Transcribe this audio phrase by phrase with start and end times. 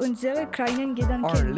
[0.00, 1.52] unsere kleinen Gedanken.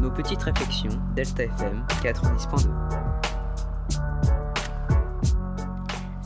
[0.00, 2.68] Nos petites réflexions, Delta FM 90.2.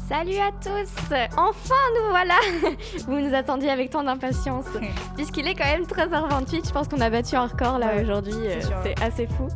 [0.08, 1.14] Salut à tous.
[1.36, 2.38] Enfin nous voilà.
[3.06, 4.64] Vous nous attendiez avec tant d'impatience,
[5.16, 8.34] puisqu'il est quand même 13h28, je pense qu'on a battu un record là aujourd'hui,
[8.82, 9.48] c'est assez fou.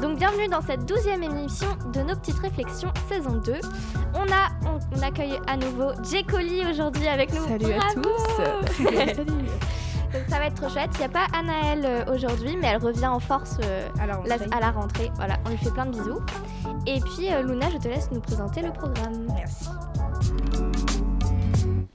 [0.00, 3.54] Donc bienvenue dans cette douzième émission de nos petites réflexions saison 2.
[4.14, 6.24] On, a, on, on accueille à nouveau J.
[6.24, 7.46] Colli aujourd'hui avec nous.
[7.46, 8.84] Salut à tous.
[10.12, 10.90] Donc ça va être trop chouette.
[10.94, 14.36] Il n'y a pas Anaëlle euh, aujourd'hui, mais elle revient en force euh, Alors, la-
[14.56, 15.10] à la rentrée.
[15.16, 16.20] Voilà, on lui fait plein de bisous.
[16.86, 19.26] Et puis euh, Luna, je te laisse nous présenter le programme.
[19.34, 19.68] Merci.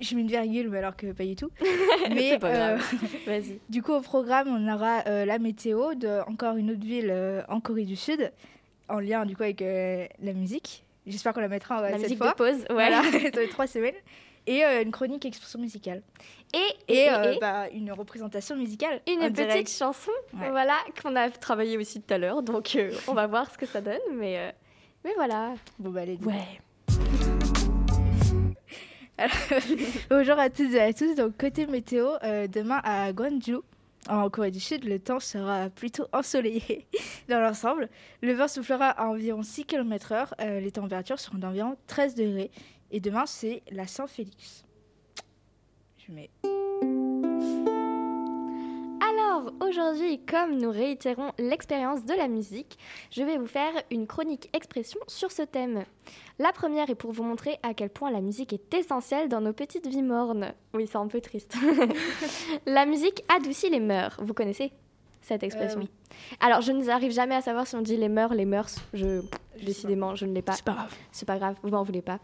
[0.05, 1.49] J'ai mis une virgule, mais alors que pas du tout.
[2.09, 2.93] Mais pas euh, grave.
[3.27, 3.59] Vas-y.
[3.69, 7.41] du coup, au programme, on aura euh, la météo de encore une autre ville euh,
[7.47, 8.31] en Corée du Sud,
[8.89, 10.83] en lien du coup avec euh, la musique.
[11.07, 12.31] J'espère qu'on la mettra euh, La cette musique fois.
[12.31, 13.01] de pause, voilà.
[13.01, 13.95] Va être trois semaines.
[14.47, 16.01] Et euh, une chronique expression musicale.
[16.53, 16.57] Et,
[16.93, 18.99] Et, et- euh, et bah, une représentation musicale.
[19.07, 19.69] une petite direct.
[19.69, 20.49] chanson, Ouais.
[20.49, 22.41] voilà, qu'on a travaillé aussi tout à l'heure.
[22.41, 24.51] Donc euh, on va voir ce que ça donne, mais euh,
[25.05, 25.53] mais voilà.
[25.77, 26.59] Bon, bah, allez, Ouais.
[30.09, 31.15] Bonjour à toutes et à tous.
[31.15, 33.57] Donc, côté météo, euh, demain à Gwangju,
[34.09, 36.87] en Corée du Sud, le temps sera plutôt ensoleillé
[37.29, 37.89] dans l'ensemble.
[38.21, 40.29] Le vent soufflera à environ 6 km/h.
[40.41, 42.51] Euh, les températures seront d'environ 13 degrés.
[42.91, 44.65] Et demain, c'est la Saint-Félix.
[45.97, 46.29] Je mets.
[49.31, 52.77] Alors aujourd'hui, comme nous réitérons l'expérience de la musique,
[53.11, 55.85] je vais vous faire une chronique expression sur ce thème.
[56.37, 59.53] La première est pour vous montrer à quel point la musique est essentielle dans nos
[59.53, 60.51] petites vies mornes.
[60.73, 61.55] Oui, c'est un peu triste.
[62.65, 64.17] la musique adoucit les mœurs.
[64.21, 64.73] Vous connaissez
[65.21, 65.79] cette expression?
[65.79, 65.89] Oui.
[66.41, 68.75] Alors, je n'arrive jamais à savoir si on dit les mœurs, les mœurs.
[68.93, 69.21] Je,
[69.65, 70.53] décidément, je ne l'ai pas.
[70.53, 70.95] C'est pas grave.
[71.11, 72.19] C'est pas grave, vous m'en voulez pas.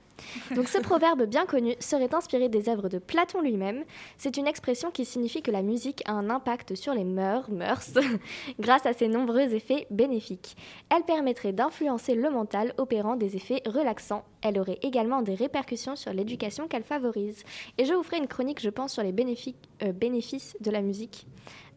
[0.55, 3.83] Donc ce proverbe bien connu serait inspiré des œuvres de Platon lui-même.
[4.17, 7.91] C'est une expression qui signifie que la musique a un impact sur les mœurs, mœurs,
[8.59, 10.55] grâce à ses nombreux effets bénéfiques.
[10.89, 14.23] Elle permettrait d'influencer le mental, opérant des effets relaxants.
[14.41, 17.43] Elle aurait également des répercussions sur l'éducation qu'elle favorise.
[17.77, 20.81] Et je vous ferai une chronique, je pense, sur les bénéfiques- euh, bénéfices de la
[20.81, 21.27] musique,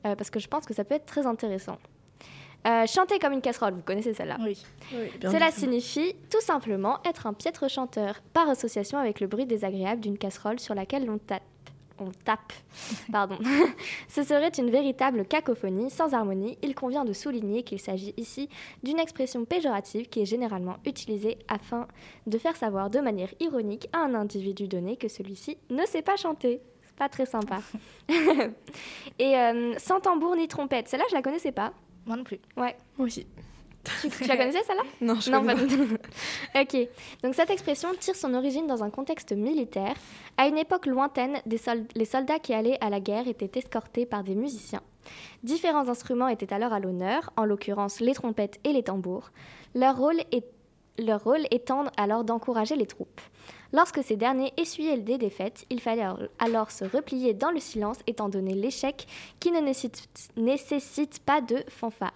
[0.07, 1.77] euh, parce que je pense que ça peut être très intéressant.
[2.67, 4.63] Euh, chanter comme une casserole, vous connaissez celle-là Oui.
[5.23, 10.19] Cela signifie tout simplement être un piètre chanteur, par association avec le bruit désagréable d'une
[10.19, 11.43] casserole sur laquelle l'on tape.
[11.99, 12.53] On tape.
[13.13, 13.39] Pardon.
[14.09, 16.57] Ce serait une véritable cacophonie sans harmonie.
[16.63, 18.49] Il convient de souligner qu'il s'agit ici
[18.83, 21.87] d'une expression péjorative qui est généralement utilisée afin
[22.27, 26.17] de faire savoir de manière ironique à un individu donné que celui-ci ne sait pas
[26.17, 26.63] chanter.
[26.83, 27.61] C'est pas très sympa.
[29.19, 30.89] Et euh, sans tambour ni trompette.
[30.89, 31.75] Celle-là, je la connaissais pas.
[32.11, 32.41] Moi non plus.
[32.57, 32.77] Ouais.
[32.99, 33.25] Moi aussi.
[34.03, 34.83] Tu, tu la connaissais celle-là?
[35.01, 35.97] Non, je non, connais pas tout.
[36.61, 36.89] ok.
[37.23, 39.95] Donc cette expression tire son origine dans un contexte militaire.
[40.37, 41.59] À une époque lointaine, des
[41.95, 44.83] les soldats qui allaient à la guerre étaient escortés par des musiciens.
[45.45, 49.31] Différents instruments étaient alors à l'honneur, en l'occurrence les trompettes et les tambours.
[49.77, 50.45] Leur rôle, est-
[50.99, 53.21] leur rôle étant alors d'encourager les troupes.
[53.73, 56.07] Lorsque ces derniers essuyaient des défaites, il fallait
[56.39, 59.07] alors- se replier dans le silence étant donné l'échec
[59.39, 62.13] qui ne nécessite, pas de fanfare.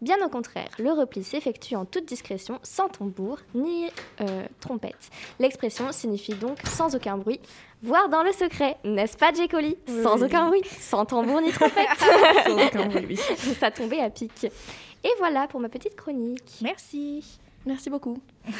[0.00, 3.86] Bien au contraire, le repli s'effectue en toute discrétion, sans tambour ni
[4.20, 5.10] euh, trompette.
[5.38, 7.40] L'expression signifie donc sans aucun bruit,
[7.82, 9.48] voire dans le secret, n'est-ce pas J.
[9.48, 9.76] Colli?
[10.02, 10.24] Sans Oui.
[10.26, 11.86] aucun bruit, sans tambour ni trompette.
[12.46, 13.16] Sans aucun bruit, oui.
[13.60, 14.44] Ça tombait à pic.
[14.44, 16.58] Et voilà pour ma petite chronique.
[16.62, 17.24] Merci.
[17.66, 18.18] Merci beaucoup.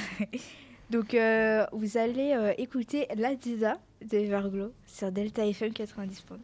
[0.93, 6.37] Donc, euh, vous allez euh, écouter La Diva de Verglo sur Delta FM 90.2.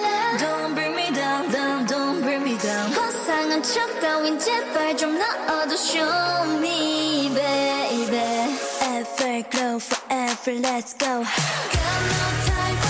[0.00, 5.74] Don't bring me down down don't bring me down 허상한 척 따윈 제발 좀 넣어도
[5.76, 12.89] Show me baby Ever glow forever let's go Got no time for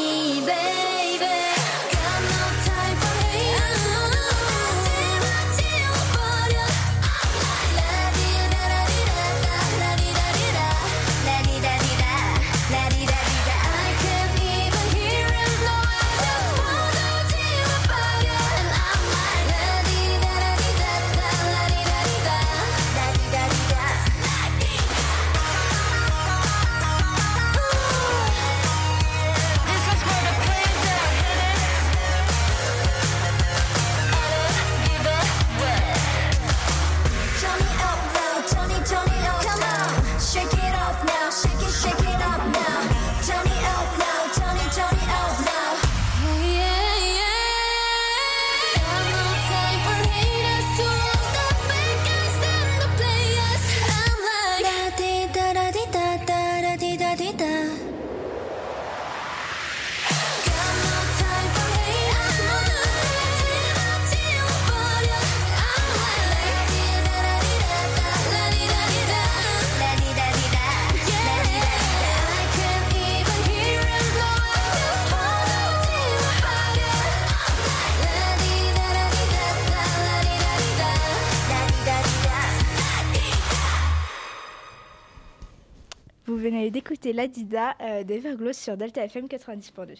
[86.41, 89.97] venez d'écouter La Dida euh, d'Everglow sur Delta FM 90.2.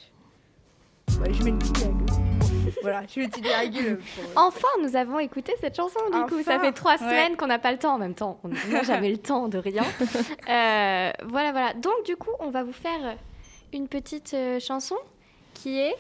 [1.20, 2.06] Ouais, je mets une petite virgule.
[2.82, 3.98] voilà, je mets une petite virgule.
[3.98, 6.42] pour- Enfin, nous avons écouté cette chanson du coup.
[6.44, 6.98] Ça fait trois ouais.
[7.00, 8.40] semaines qu'on n'a pas le temps en même temps.
[8.44, 9.84] On n'a jamais le temps de rien.
[10.50, 11.74] Euh, voilà, voilà.
[11.76, 13.16] Donc du coup, on va vous faire
[13.74, 14.96] une petite euh, chanson
[15.54, 15.96] qui est...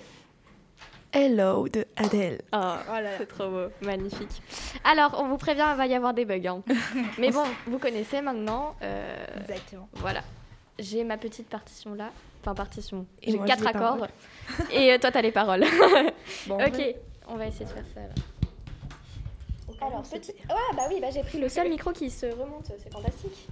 [1.14, 2.42] Hello de Adele.
[2.54, 3.10] Oh, Oh là là.
[3.18, 4.42] c'est trop beau, magnifique.
[4.84, 6.46] Alors, on vous prévient, il va y avoir des bugs.
[6.48, 6.62] hein.
[7.18, 8.76] Mais bon, vous connaissez maintenant.
[8.82, 9.88] euh, Exactement.
[9.94, 10.22] voilà.
[10.80, 12.10] J'ai ma petite partition là.
[12.42, 13.06] Enfin, partition.
[13.22, 13.98] Et J'ai quatre accords.
[13.98, 14.10] paroles.
[14.72, 15.64] Et euh, toi, t'as les paroles.
[16.48, 16.96] Bon, ok,
[17.28, 18.00] on va essayer de faire ça.
[18.00, 19.94] alors.
[19.94, 20.32] Alors, petit.
[20.32, 23.48] Ouais, bah oui, bah j'ai pris le seul micro qui se remonte, c'est fantastique.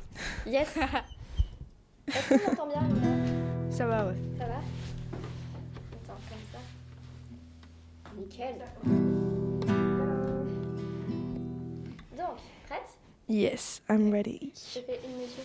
[0.46, 0.76] Yes.
[2.08, 2.82] Est-ce qu'on m'entend bien,
[3.72, 4.16] Ça va, ouais.
[4.40, 4.56] Ça va?
[6.04, 6.60] Attends, comme ça.
[8.18, 8.56] Nickel.
[12.30, 12.38] Donc,
[12.68, 12.98] prête
[13.28, 14.52] Yes, I'm ready.
[14.56, 15.44] Je fais une mesure.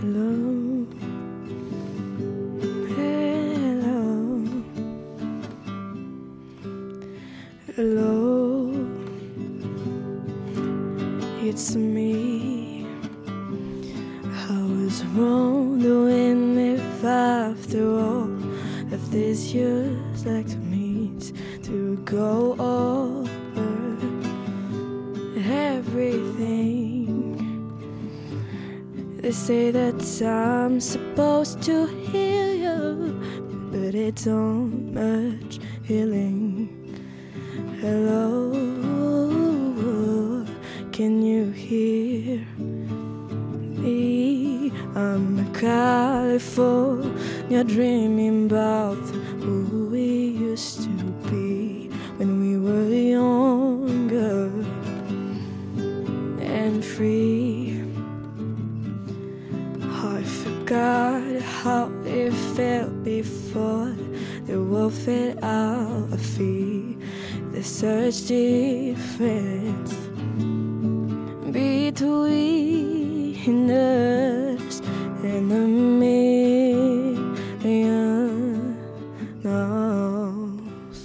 [0.00, 0.86] Hello.
[2.96, 4.44] Hello.
[7.76, 8.72] Hello.
[11.42, 12.05] It's me.
[30.06, 33.20] I'm supposed to heal you,
[33.72, 36.68] but it's so much healing.
[37.80, 38.52] Hello,
[40.92, 42.38] can you hear
[43.82, 44.70] me?
[44.94, 49.02] I'm a California dreaming about
[49.42, 50.88] who we used to
[51.28, 54.52] be when we were younger
[56.40, 57.65] and free.
[60.66, 63.94] Forgot how it felt before
[64.46, 64.58] the
[64.90, 66.98] fell out of feet.
[67.52, 69.94] There's such difference
[71.52, 72.10] between
[73.70, 74.80] us
[75.22, 75.68] and a
[76.02, 77.36] million
[79.44, 81.00] miles.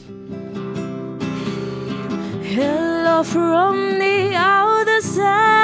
[2.41, 5.60] Hello from the other side.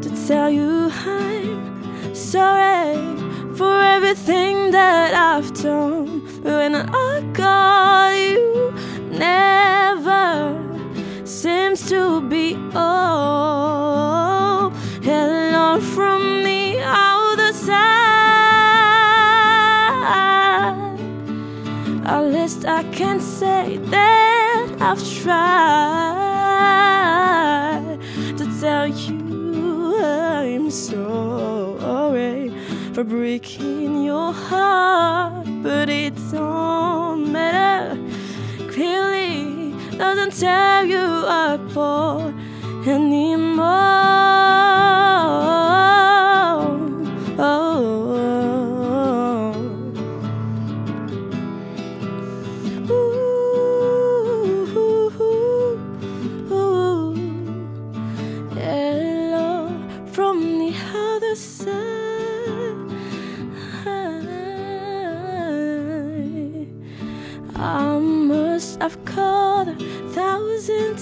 [0.04, 2.94] to tell you I'm sorry
[3.56, 6.22] for everything that I've done.
[6.44, 8.72] When I call you,
[9.18, 10.54] never
[11.26, 13.49] seems to be all.
[23.00, 25.58] Can say that I've tried
[28.38, 32.52] to tell you I'm sorry
[32.94, 37.98] for breaking your heart, but it don't matter.
[38.70, 42.34] Clearly, doesn't tear you apart
[42.86, 44.09] anymore.
[68.80, 69.76] Have called a
[70.10, 70.98] thousand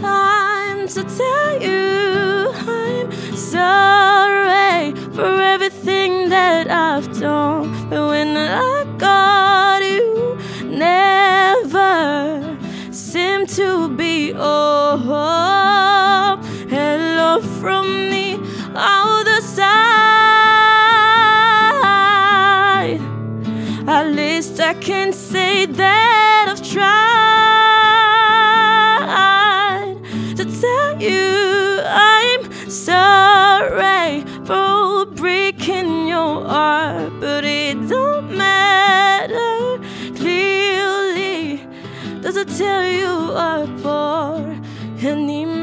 [0.00, 7.77] times to tell you I'm sorry for everything that I've done.
[24.88, 27.04] Can say that I've tried
[30.34, 39.78] to tell you I'm sorry for breaking your heart, but it don't matter.
[40.16, 41.60] Clearly,
[42.22, 44.56] does it tear you apart
[45.02, 45.57] anymore?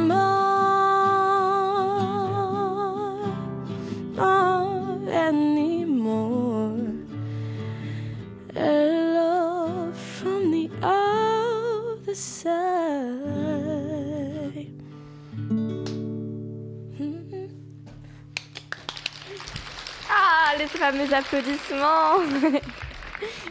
[20.92, 22.18] Fameux applaudissements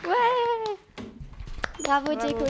[0.04, 0.74] Ouais
[1.82, 2.44] Bravo, Bravo.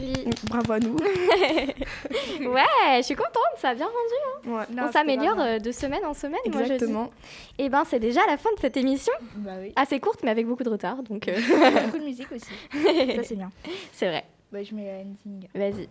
[0.48, 0.96] Bravo à nous.
[2.52, 2.62] Ouais,
[2.98, 4.56] je suis contente, ça a bien rendu.
[4.60, 4.66] hein.
[4.86, 6.72] On s'améliore euh, de semaine en semaine, moi je dis.
[6.74, 7.10] Exactement.
[7.58, 9.72] Et ben c'est déjà la fin de cette émission, Bah oui.
[9.74, 11.34] assez courte mais avec beaucoup de retard, donc euh,
[11.86, 12.46] Beaucoup de musique aussi.
[13.16, 13.50] Ça, c'est bien.
[13.92, 14.24] c'est vrai.
[14.52, 15.48] Bah, je mets ending.
[15.54, 15.88] Vas-y.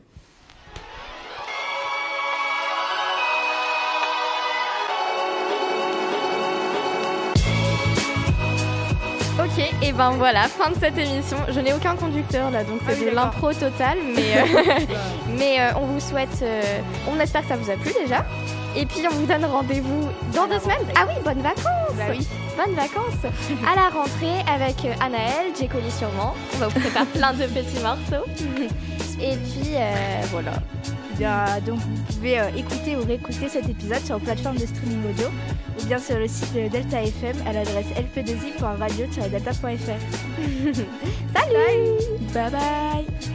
[9.81, 11.37] Et ben voilà, fin de cette émission.
[11.49, 14.79] Je n'ai aucun conducteur là, donc c'est Ah oui, de l'impro total, mais, euh,
[15.37, 16.61] mais euh, on vous souhaite, euh,
[17.09, 18.25] on espère que ça vous a plu déjà.
[18.75, 20.85] Et puis on vous donne rendez-vous dans deux semaines.
[20.95, 22.27] Ah oui, bonnes vacances Bah oui.
[22.55, 23.31] Bonnes vacances
[23.67, 26.35] à la rentrée avec euh, Anaël, Jekoli sûrement.
[26.55, 28.25] On va vous préparer plein de petits morceaux.
[29.21, 29.75] Et puis
[30.31, 30.51] voilà.
[31.17, 35.09] Bien, donc vous pouvez euh, écouter ou réécouter cet épisode sur la plateforme de streaming
[35.09, 35.27] audio
[35.79, 39.99] ou bien sur le site de Delta FM à l'adresse lp2i.radio-delta.fr.
[41.35, 41.99] Salut!
[42.33, 43.32] Bye bye